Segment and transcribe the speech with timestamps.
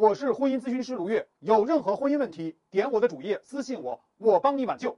[0.00, 4.96] 我是婚姻咨询师卢月，有任何婚姻问题，点我的主页私信我，我帮你挽救。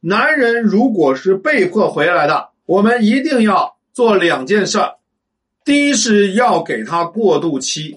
[0.00, 4.96] 男人如果是被迫回来的，我们一定要做两件事儿。
[5.64, 7.96] 第一是要给他过渡期。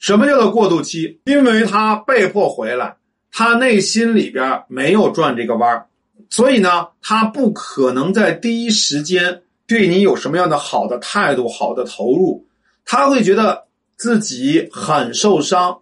[0.00, 1.20] 什么叫做过渡期？
[1.24, 2.96] 因为他被迫回来，
[3.30, 5.86] 他内心里边没有转这个弯儿，
[6.28, 12.44] 所以呢，他不可能在第一时间对你有什么样的好的态度、好的投入。
[12.84, 15.78] 他会觉得自己很受伤，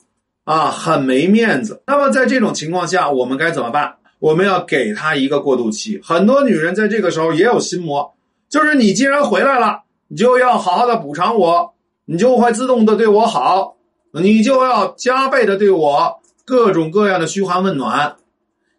[0.50, 1.80] 啊，很没面子。
[1.86, 3.94] 那么在这种情况下，我们该怎么办？
[4.18, 6.00] 我们要给他一个过渡期。
[6.02, 8.12] 很多女人在这个时候也有心魔，
[8.48, 11.72] 就是你既然回来了，你就要好好的补偿我，
[12.04, 13.76] 你就会自动的对我好，
[14.12, 18.16] 你就要加倍的对我各种各样的嘘寒问暖。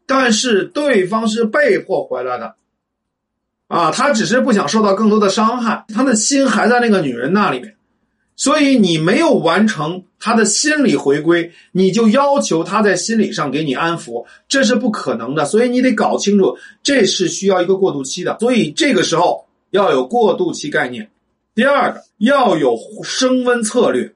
[0.05, 2.55] 但是对方是被迫回来的，
[3.69, 7.77] 啊，他只是不想受到更多的伤害，他的心还在那个女人那里面。
[8.41, 15.45] 所以你没有完成他的心理回归，你就要求他在心理上给你安抚，这是不可能的。
[15.45, 18.35] 所以你得搞清楚，这是需要一个过渡期的。
[18.39, 21.11] 所以这个时候要有过渡期概念。
[21.53, 24.11] 第二个要有升温策略，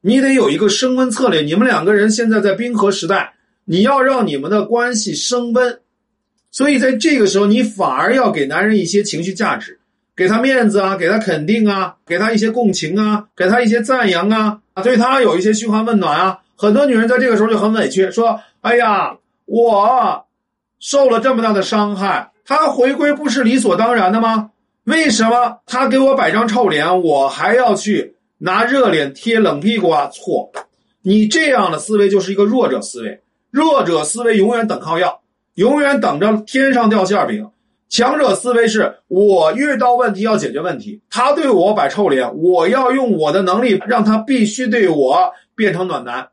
[0.00, 1.42] 你得有一个升温策略。
[1.42, 5.78] 你们两个人现在在冰河时代，你要让你们的关系升温，
[6.50, 9.78] 所以在这个时候，你反而要给男人一些情绪价值。
[10.22, 16.38] 给他面子啊，给他肯定啊，给他一些共情啊，给他一些赞扬啊，啊，对他有一些嘘寒问暖啊。
[16.54, 20.24] 很多女人在这个时候就很委屈，说：“哎呀，我
[20.78, 24.50] 受了这么大的伤害，他回归不是理所当然的吗？
[24.84, 30.08] 为什么他给我摆张臭脸，我还要去拿热脸贴冷屁股啊？
[30.12, 30.52] 错，
[31.02, 33.20] 你这样的思维就是一个弱者思维，
[33.50, 35.20] 弱者思维永远等靠要，
[35.54, 37.50] 永远等着天上掉馅饼。”
[37.92, 46.30] 强者思维是我遇到问题要解决问题，他对我摆臭脸，我要用我的能力让他必须对我变成暖男，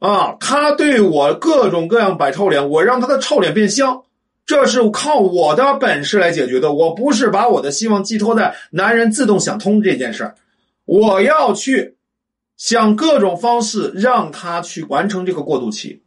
[0.00, 4.02] 啊，他对我各种各样摆臭脸，我让他的臭脸变香，
[4.44, 6.72] 这是靠我的本事来解决的。
[6.72, 10.34] 我不是把我的希望寄托在男人自动想通这件事儿，
[10.86, 11.94] 我要去
[12.56, 16.02] 想各种方式让他去完成这个过渡期，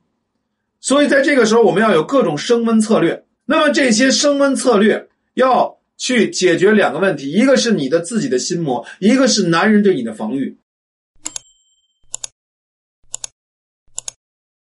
[0.81, 3.23] 所以在这个时候我们要有各种升温策略。
[3.47, 10.57] 那么这些升温策略要去解决两个问题，一个是你的自己的心魔，一个是男人对你的防御。